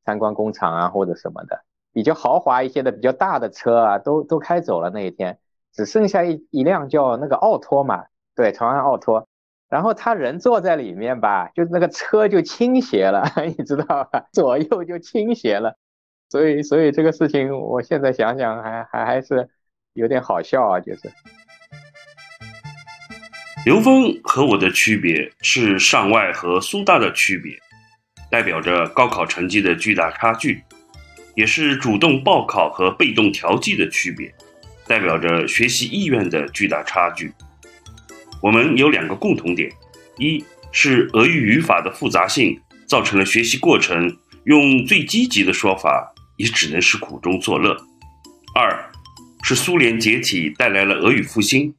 [0.03, 5.39] 参观工厂啊或者什么的，比较豪华一些的、比较大的车啊，都都开走了那一天，
[5.71, 9.28] 只剩下一一辆叫那个奥拓嘛，对，长安奥拓。
[9.69, 14.25] 然后他人坐在里面吧，就那个车就倾斜了， 你知道吧？
[14.33, 15.75] 左右就倾斜了，
[16.29, 19.47] 所以所以这个事情，我现在想想还还还是
[19.93, 21.01] 有点好笑啊，就是。
[23.65, 27.53] 刘峰和我的区别是上外和苏大的区别，
[28.31, 30.63] 代表着高考成绩的巨大差距，
[31.35, 34.33] 也是主动报考和被动调剂的区别，
[34.87, 37.31] 代表着学习意愿的巨大差距。
[38.41, 39.71] 我们有两个共同点：
[40.17, 47.75] 一是俄语语法的复杂性造成了学习过程，用最积极的说法，也只能是苦中作乐；
[48.55, 48.91] 二
[49.43, 51.73] 是苏联解体带来了俄语复兴，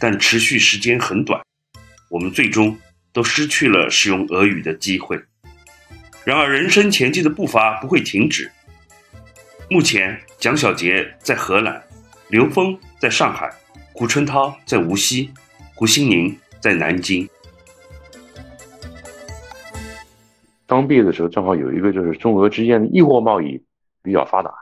[0.00, 1.40] 但持续时间很短，
[2.10, 2.76] 我们最终
[3.12, 5.18] 都失去了使用俄语的机会。
[6.24, 8.50] 然而，人生前进的步伐不会停止。
[9.70, 11.82] 目前，蒋小杰在荷兰，
[12.28, 13.50] 刘峰在上海，
[13.92, 15.30] 胡春涛在无锡。
[15.74, 17.28] 胡新宁在南京。
[20.66, 23.60] 刚毕业的时候，正好有一个就是中俄之间的易货贸易
[24.02, 24.52] 比较发达，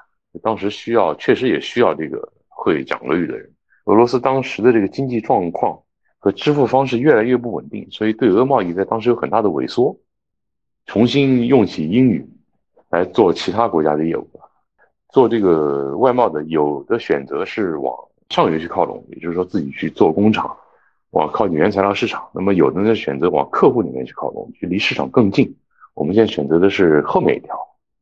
[0.43, 3.51] 当时需要，确实也需要这个会讲俄语的人。
[3.85, 5.79] 俄罗斯当时的这个经济状况
[6.19, 9.99] 和支付方式越来越不稳定，所以对俄贸易在当时有很大的萎缩，
[10.87, 12.27] 重新用起英语
[12.89, 14.29] 来做其他国家的业务。
[15.11, 17.97] 做这个外贸的，有的选择是往
[18.29, 20.57] 上游去靠拢，也就是说自己去做工厂。
[21.11, 25.57] 往靠近原材料市场，那么有的呢选择往客户里面去靠拢，去离市场更近。
[25.95, 27.57] 我们现在选择的是后面一条，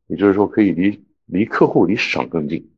[0.07, 2.69] 也就是说可以离离客户、离市场更近。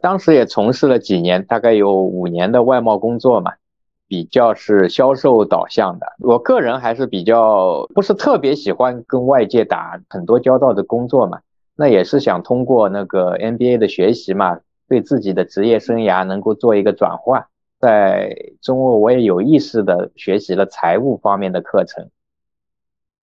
[0.00, 3.52] 当时也从事了几年，大概有五年的外贸工作嘛，
[4.08, 6.06] 比较是销售导向的。
[6.18, 11.40] 我个人还是比较不是特别喜欢跟外界打很多交道的工作嘛，
[11.76, 17.46] 那也是想通过那个 MBA 的学习嘛，对自己的职业生涯能够做一个转换。
[17.82, 22.10] 在中欧，我也有意识的学习了财务方面的课程。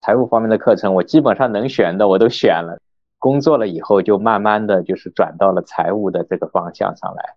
[0.01, 2.77] 财务方面的课程，我基本上能选的我都选了。
[3.19, 7.35] 工作了以后，就慢慢的就是转到了财务的这个方向上来。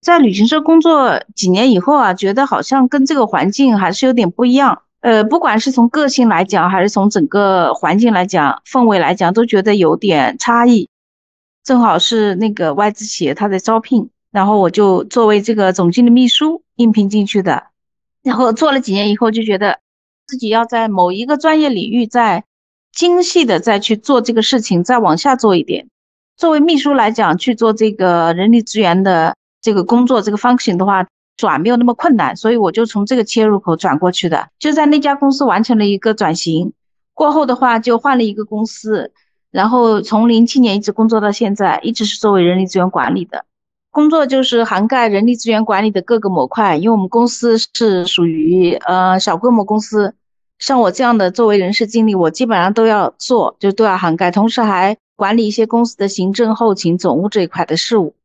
[0.00, 4.82] 在旅行社工作几年以后啊，觉得好像跟这个环境还是有点不一样。
[5.02, 10.88] 呃，不管是从个性来讲，还是从整个环境来讲、氛围来讲，都觉得有点差异。
[11.62, 14.10] 正好是那个外资企业他在招聘。
[14.32, 17.66] 然后我就作为这个总经理秘书应聘进去的，
[18.22, 19.78] 然后做了几年以后，就觉得
[20.26, 22.44] 自己要在某一个专业领域再
[22.92, 25.86] 精细的再去做这个事情，再往下做一点。
[26.36, 36.72] 作为秘书来讲，去做这个人力资源的这个工作，这个 function 的话，转没有那么困难，所以我就从这个切入口转过去的，就在那家公司完成了一个转型。
[37.12, 39.12] 过后的话，就换了一个公司，
[39.50, 43.44] 然后从零七年一直工作到现在，一直是作为人力资源管理的。
[43.92, 50.14] 工作就是涵盖人力资源管理的各个模块，因为我们公司是属于呃小规模公司，
[50.58, 58.16] 像我这样的作为人事经理，我基本上都要做，就都要涵盖，同时还管理一些公司的行政、后勤、总务这一块的事务。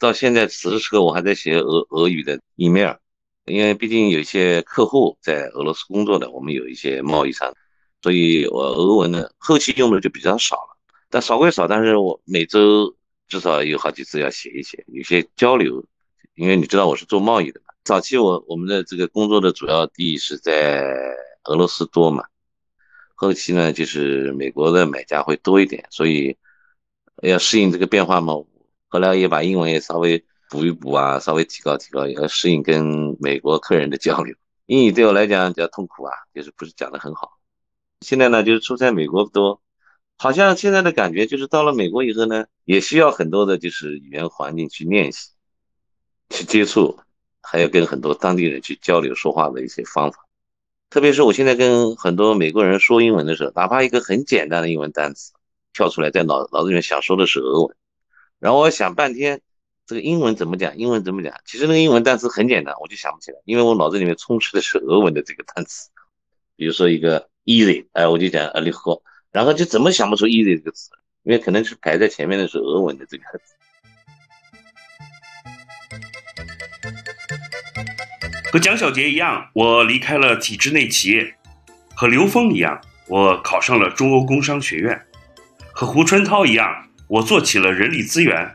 [0.00, 2.94] 到现在此时此刻，我还在学俄俄语的 email，
[3.44, 7.54] 因为毕竟有一些客户在俄罗斯工作的，我们有一些贸易上，
[8.02, 10.76] 所以我俄文呢后期用的就比较少了，
[11.08, 12.96] 但少归少，但是我每周。
[13.28, 15.84] 至少有好几次要写一写，有些交流，
[16.34, 17.72] 因为你知道我是做贸易的嘛。
[17.84, 20.84] 早期我我们的这个工作的主要地是在
[21.44, 22.24] 俄罗斯多嘛，
[23.14, 26.36] 后期呢就是美国的买家会多一点，所以
[27.22, 28.34] 要适应这个变化嘛。
[28.88, 34.36] 后来也把英文也稍微补一补啊，稍微提高提高，也要适应跟美国客人的交流。
[34.66, 37.38] 英语对我来讲比较痛苦啊，就是不是讲的很好。
[38.02, 39.61] 现在呢就是出差美国多。
[40.22, 45.30] 好像现在的感觉就是到了美国以后呢，也需要很多的就是语言环境去练习、
[46.30, 46.96] 去接触，
[47.42, 50.24] 还要跟很多当地人去交流说话的一些方法。
[50.90, 55.32] 特别是我现在跟很多美国人说英文的时候，哪怕一个很简单的英文单词
[55.72, 57.74] 跳出来，在脑脑子里面想说的是俄文，
[58.38, 59.40] 然后我想半天
[59.88, 65.90] 这个英文怎么讲，英文怎么讲，其实那个英文单词很简单，我就想不起来，因为我脑子里面充斥的是俄文的这个单词。
[66.54, 69.02] 比如说一个 easy，哎，我就讲 a little。
[69.32, 70.90] 然后就怎么想不出 easy 这个词，
[71.22, 73.24] 因为可能是排在前面的是俄文的这个。
[78.52, 81.24] 和蒋小杰一样，我离开了体制内企业；
[81.94, 82.78] 和刘峰一样，
[83.08, 84.94] 我考上了中欧工商学院；
[85.72, 88.46] 和胡春涛一样，我做起了人力资源；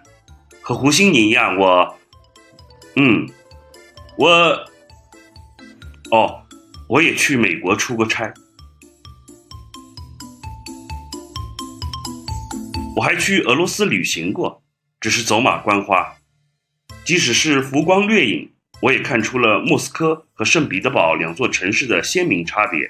[0.62, 1.98] 和胡鑫宁一样，我，
[2.96, 3.28] 嗯，
[4.18, 4.30] 我，
[6.12, 6.46] 哦，
[6.88, 8.32] 我也去美国出过差。
[12.98, 14.64] 我还去俄罗斯旅行过，
[15.00, 16.16] 只是走马观花。
[17.06, 22.90] 即使是浮光掠影，我也看出了莫斯科和圣彼得堡两座城市的鲜明差别。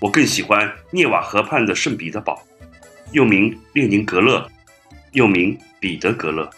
[0.00, 2.44] 我更喜欢涅瓦河畔的圣彼得堡，
[3.12, 4.50] 又名列宁格勒，
[5.12, 6.50] 又名彼得格勒。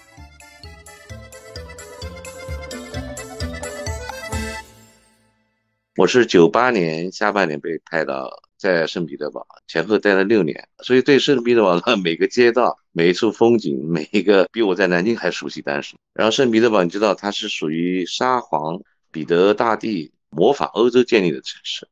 [5.97, 8.50] 我是九八年下半年被派到。
[8.61, 15.63] 在圣彼得堡前后待了六年，所以对圣彼得堡的 每个街道、每一处风景、每一个比我在南京还熟悉。
[15.63, 18.79] 当时，然后圣彼得堡，你知道它是属于沙皇
[19.11, 21.89] 彼得大帝模仿欧洲建立的城市，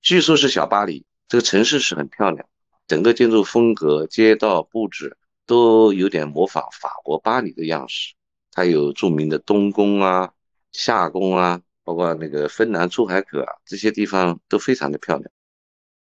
[0.00, 1.04] 据说是小巴黎。
[1.28, 2.48] 这个城市是很漂亮，
[2.86, 8.14] 整个建筑风格、街道布置都有点模仿法国巴黎的样式。
[8.50, 10.32] 它有著名的东宫啊、
[10.72, 15.30] 夏宫啊，包括那个芬兰出海口啊，这些地方都非常的漂亮。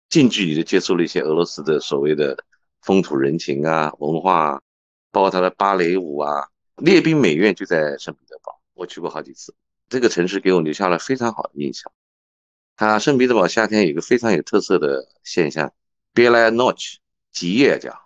[0.09, 2.45] 近距离的接触了一些俄罗斯的所谓的
[2.83, 4.63] 风土人情啊、文化啊，
[5.11, 6.49] 包括它的芭蕾舞啊。
[6.77, 9.55] 列兵美院就在圣彼得堡，我去过好几次。
[9.89, 11.91] 这个城市给我留下了非常好的印象。
[12.77, 15.73] 它圣彼得堡夏天有一个非常有特色的现象
[16.15, 16.99] b e l a n o c h
[17.33, 18.01] 极夜叫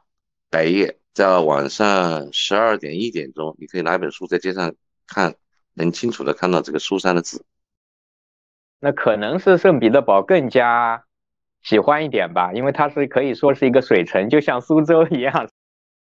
[0.48, 4.74] 白夜，在晚上十二点一点钟，你可以拿一本书在街上
[5.06, 5.34] 看，
[5.74, 7.44] 能清楚的看到这个书上的字。
[8.80, 11.04] 那可能是圣彼得堡更加。
[11.62, 15.48] 喜欢一点吧，因为它是可以说是一个水城，就像苏州一样。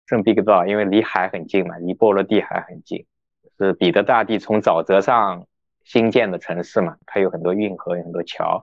[0.06, 3.04] 圣彼得堡因为离海很近嘛，离波罗的海很近，
[3.58, 5.46] 是彼得大帝从沼泽上
[5.82, 8.62] 新建的城市嘛，它有很多运河，有很多桥，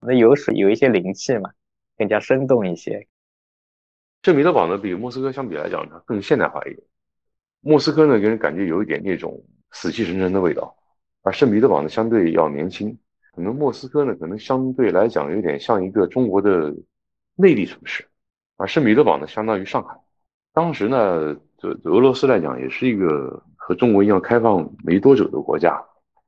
[0.00, 1.50] 那有水，有一些灵气嘛，
[1.96, 3.06] 更加生动一些。
[4.22, 6.82] 圣彼得堡呢，比莫斯科相比来讲呢，更现代化一点。
[7.60, 10.76] 莫斯科呢，给人感觉有一点那种死气沉沉的味道，
[11.22, 12.98] 而圣彼得堡呢，相对要年轻。
[13.34, 16.74] 可能莫斯科呢，可能相对来讲有点像一个中国的
[17.34, 18.06] 内地城市，
[18.56, 19.96] 而圣彼得堡呢，相当于上海。
[20.52, 25.82] 当时呢，这俄罗斯来讲也是一个和中国一样开放没多久的国家。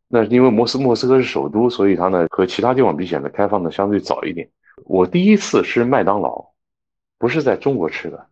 [0.08, 4.48] 那因为莫斯莫斯科是首都，所以它呢和其他地方比显得开放的相对早一点。
[4.84, 6.52] 我第一次吃麦当劳，
[7.18, 8.26] 不是在中国吃的，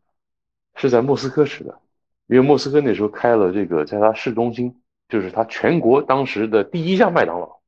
[0.77, 1.79] 是在莫斯科吃的，
[2.27, 7.62] 因为莫斯科那时候开了这个，在它市中心，就是它全国当时的第一家麦当劳。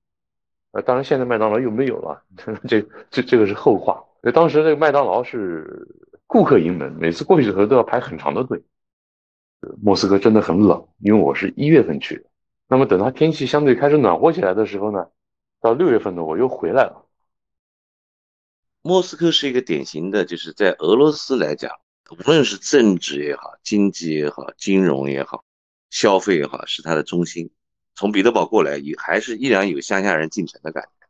[0.74, 2.20] 呃，当然现在麦当劳又没有了，
[2.66, 4.04] 这这这个是后话。
[4.32, 5.86] 当时这个麦当劳是
[6.26, 8.60] 顾客盈门，每次过去的时候都要排很长的队。
[9.80, 12.24] 莫斯科真的很冷，因为我是一月份去的。
[12.66, 15.06] 那么等它天气相对开始暖和起来的时候呢，
[15.60, 17.06] 到六月份呢我又回来了。
[18.82, 21.70] 莫斯科是一个典型的，就是在俄罗斯来讲，
[22.10, 25.44] 无论是政治也好、经济也好、金融也好、
[25.88, 27.50] 消费也好，是它的中心。
[27.94, 31.06] 从彼得堡过来，也还是依然有乡下人进城的感觉，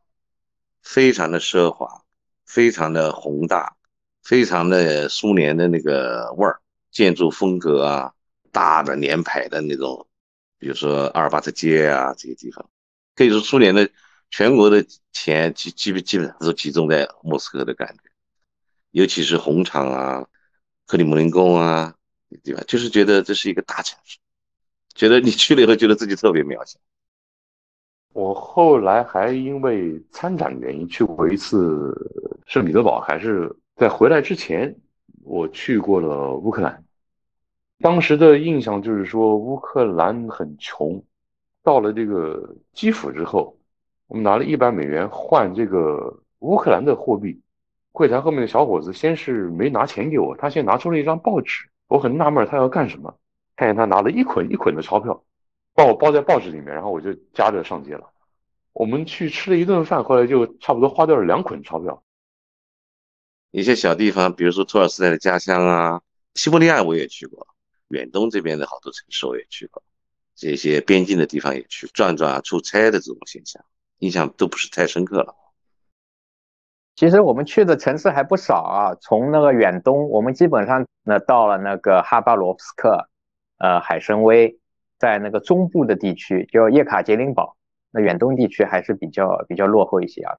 [0.81, 2.03] 非常的奢华，
[2.45, 3.75] 非常的宏大，
[4.23, 6.59] 非常的苏联的那个味儿，
[6.91, 8.13] 建筑风格啊，
[8.51, 10.07] 大的连排的那种，
[10.59, 12.69] 比如说阿尔巴特街啊这些地方，
[13.15, 13.89] 可以说苏联的
[14.29, 18.11] 全国的钱基基本基本上都集中在莫斯科的感觉，
[18.91, 20.27] 尤其是红场啊，
[20.85, 21.95] 克里姆林宫啊，
[22.43, 22.63] 对吧？
[22.67, 24.19] 就是觉得这是一个大城市。
[24.95, 26.79] 觉得你去了以后，觉得自己特别渺小。
[28.13, 31.93] 我后来还因为参展原因去过一次
[32.47, 34.73] 圣彼得堡，还是在回来之前，
[35.23, 36.81] 我去过了乌克兰。
[37.79, 41.03] 当时的印象就是说乌克兰很穷。
[41.61, 43.57] 到了这个基辅之后，
[44.07, 47.41] 我们拿了一百美元换这个乌克兰的货币。
[47.91, 51.67] 柜台后面的小伙子先是没拿钱给我，他先拿出了一张报纸。
[51.87, 53.17] 我很纳闷他要干什么。
[53.55, 55.23] 看见他拿了一捆一捆的钞票，
[55.73, 58.11] 帮我包在报纸里面，然后我就夹着上街了。
[58.73, 62.03] 我们去吃了一顿饭，后来就差不多花掉了两捆钞票。
[63.51, 66.01] 一些小地方，比如说托尔斯泰的家乡啊，
[66.33, 67.47] 西伯利亚我也去过，
[67.87, 69.81] 远东这边的好多城市我也去过，
[70.35, 73.63] 这些边境的地方也去转转啊、出差的这种现象，
[73.99, 75.33] 印象都不是太深刻了。
[76.97, 83.07] 其实我们去的城市还不少啊，从那个远东，我们基本上呢到了那个哈巴罗夫斯克。
[83.57, 84.55] 呃，海参崴
[84.99, 87.55] 在那个中部的地区叫叶卡捷琳堡，
[87.91, 90.35] 那远东地区还是比较比较落后一些啊。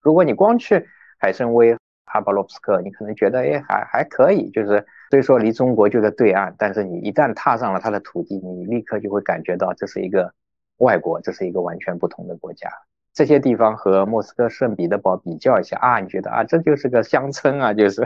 [0.00, 0.86] 如果你光去
[1.18, 10.32] 海参崴、哈巴罗夫斯克，你可能觉得哎还还可以，就是虽说离中国就在对岸，但是你一旦踏上了它的土地，你立刻就会感觉到这是一个
[10.78, 12.68] 外国，这是一个完全不同的国家。
[13.12, 18.02] 这些地方和莫斯科圣彼得堡比较一下啊，你觉得啊，这就是个乡村啊，就是。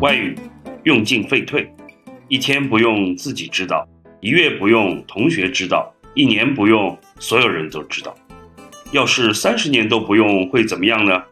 [0.00, 0.36] 外语
[0.84, 1.70] 用进废退，
[2.28, 3.86] 一天不用自己知道，
[4.20, 8.14] 一月不用同学知道，一年不用所有人都知道。
[8.92, 11.22] 要是三十年都不用，会怎么样呢？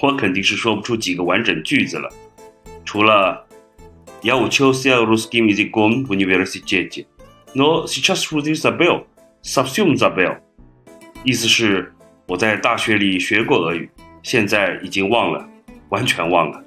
[0.00, 2.08] 我肯定是说不出几个完整句子了。
[2.84, 3.46] 除了
[4.22, 7.06] Я учился русским языком в университете,
[7.54, 9.06] но сейчас вроде забыл,
[9.42, 10.36] совсем забыл。
[11.24, 11.90] 意思是
[12.26, 13.90] 我在大学里学过俄语，
[14.22, 15.48] 现在已经忘了，
[15.88, 16.62] 完全忘了。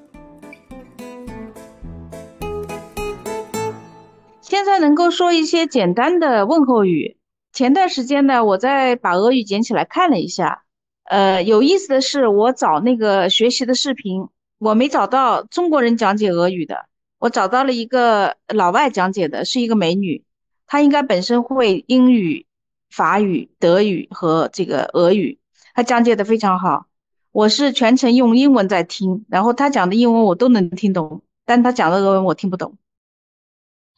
[4.59, 7.16] 现在能够说一些简单的问候语。
[7.52, 10.64] 前段时间呢，我在把俄语捡起来看了一下。
[11.04, 14.26] 呃，有意思的是，我找那个学习的视频，
[14.59, 16.86] 我没找到中国人讲解俄语的，
[17.20, 20.24] 我找到了一个老外讲解的，是一个美女，
[20.66, 22.44] 她应该本身会英语、
[22.90, 25.38] 法语、德语和这个俄语，
[25.72, 26.86] 她讲解的非常好。
[27.30, 32.76] 我是全程用英文在听，然后她讲的英文我都能听懂，但她讲的俄文我听不懂。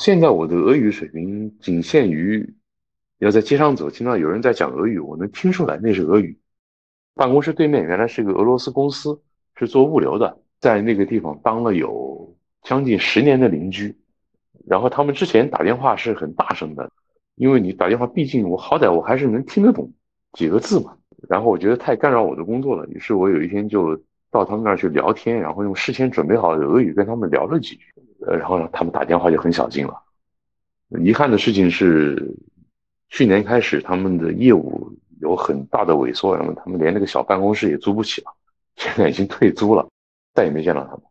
[0.00, 2.54] 现在我的俄语水平仅限于
[3.18, 6.38] 要在街上走，听到有人在讲俄语，我能听出来那是俄语。
[7.14, 9.20] 办公室对面原来是个俄罗斯公司，
[9.56, 13.94] 是做物流的，在那个地方当了有将近十年的邻居。
[14.66, 16.90] 然后他们之前打电话是很大声的，
[17.34, 19.92] 因为你打电话，毕竟我好歹我还是能听得懂
[20.32, 20.96] 几个字嘛。
[21.28, 27.84] 然后我觉得太干扰我的工作了，于是我有一天就到他们那儿去聊天，然后用事先准备好的俄语跟他们聊了几句。
[28.26, 29.94] 呃，然后呢，他们打电话就很小心了。
[31.00, 32.36] 遗憾的事情是，
[33.08, 38.32] 去年开始他们的业务有很大的萎缩，然后他们连那个小办公室也租不起了，
[38.76, 39.88] 现在已经退租了，
[40.34, 41.02] 再也没见到他们。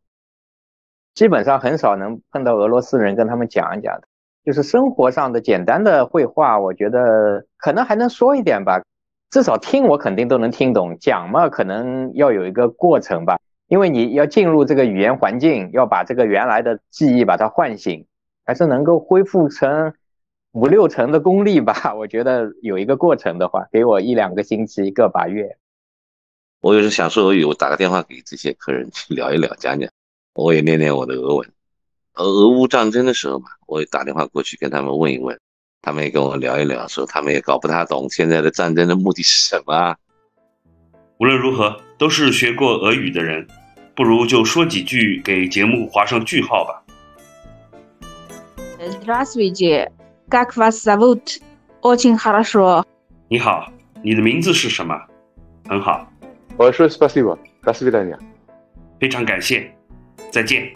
[1.16, 4.08] 基本上很少能碰到俄罗斯人跟他们讲一讲的，
[4.46, 8.82] 就是生活上的简单的绘画，我觉得可能还能说一点吧，
[9.30, 13.40] 至少听我肯定都能听懂，讲嘛可能要有一个过程吧。
[13.70, 18.06] 因为你要进入这个语言环境，要把这个原来的记忆把它唤醒，
[18.44, 19.94] 还是能够恢复成
[20.54, 21.94] 五六成的功力吧？
[21.94, 25.56] 我觉得有一个过程的话，给我一两个星期，一个把月。
[26.62, 29.88] 我有时想说俄语，我打个电话给这些客人去聊一聊，讲讲，
[30.34, 31.48] 我也练练我的俄文。
[32.16, 35.40] 俄俄乌战争的时候嘛，我也打电话过去跟他们问一问，
[35.84, 39.96] 他们也跟我聊一聊，说他们也搞不太懂现在的战争的目的是什么。
[41.20, 43.48] 无论如何，都是学过俄语的人。
[43.99, 46.83] 不如就说几句，给节目划上句号吧。
[48.79, 49.91] Здравствуйте,
[50.29, 51.41] как вас зовут?
[51.81, 52.85] Очень хорошо.
[53.29, 53.71] 你好，
[54.03, 54.95] 你的名字是什么？
[55.69, 56.07] 很好。
[56.57, 58.19] 我说 спасибо, до свидания.
[59.01, 59.71] 非常感谢，
[60.31, 60.73] 再见。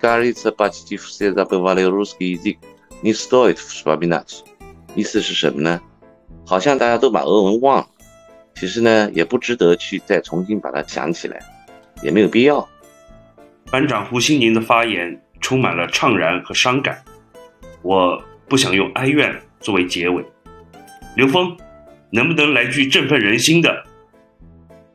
[0.00, 2.58] Кажется, почти все забывали русский язык.
[3.02, 4.42] Не стоит вспоминать.
[4.94, 5.80] 意思是什么呢？
[6.44, 7.86] 好像大家都把俄文忘了，
[8.54, 11.40] 其实呢，也不值得去再重新把它想起来。
[12.02, 12.68] 也没有必要。
[13.70, 17.02] 班长胡新宁的发言充满了怅然和伤感，
[17.82, 20.24] 我不想用哀怨作为结尾。
[21.16, 21.56] 刘峰，
[22.10, 23.84] 能不能来句振奋人心的？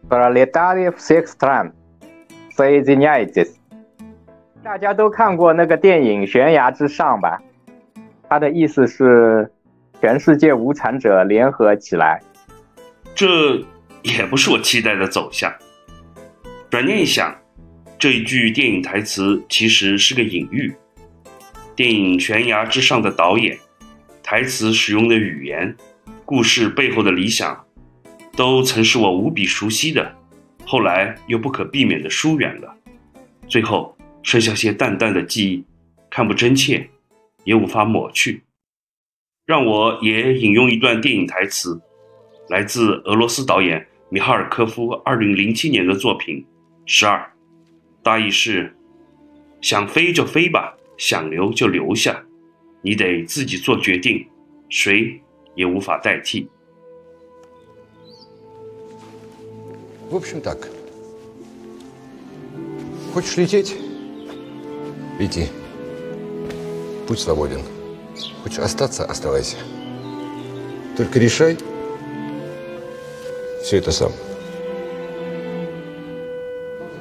[0.10, 1.72] Пролетариев всех стран,
[2.56, 3.56] соединяйтесь！
[4.64, 7.42] 大家都看过那个电影《悬崖之上》吧？
[8.30, 9.52] 它的意思是
[10.02, 12.22] 全世界无产者联合起来。
[13.16, 13.26] 这
[14.04, 15.52] 也不是我期待的走向。
[16.73, 17.39] 转念一想，
[17.99, 20.75] 这一句电影台词其实是个隐喻。
[21.77, 23.59] 电影《悬崖之上》的导演，
[24.23, 25.77] 台词使用的语言，
[26.25, 27.63] 故事背后的理想，
[28.35, 30.17] 都曾是我无比熟悉的，
[30.65, 32.75] 后来又不可避免的疏远了，
[33.47, 35.63] 最后剩下些淡淡的记忆，
[36.09, 36.89] 看不真切，
[37.45, 38.45] 也无法抹去。
[39.45, 41.79] 让我也引用一段电影台词，
[42.49, 46.43] 来自俄罗斯导演米哈尔科夫2007年的作品。
[46.86, 47.32] 十二，
[48.04, 48.76] 大意是：
[49.62, 52.24] 想飞就飞吧，想留就留下，
[52.82, 54.28] 你得自己做决定，
[54.70, 55.22] 谁
[55.56, 56.48] 也无法代替。
[60.10, 60.70] В общем так.
[63.14, 63.76] Хочешь лететь?
[65.20, 65.50] Лети.
[67.08, 67.62] Путь свободен.
[68.42, 69.04] Хочешь остаться?
[69.06, 69.58] Оставайся.
[70.96, 71.58] Только решай
[73.64, 74.12] все это сам.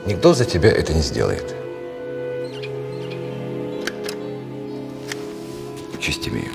[0.07, 1.55] Никто за тебя это не сделает.
[6.01, 6.51] Честь имею.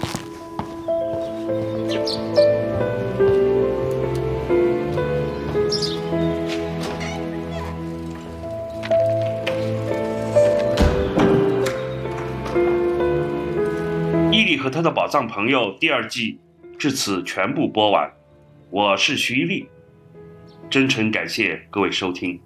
[14.62, 16.40] 和他的宝藏朋友》第二季
[16.78, 18.14] 至此全部播完。
[18.70, 19.68] 我是徐一力，
[20.70, 22.40] 真诚感谢各位收听。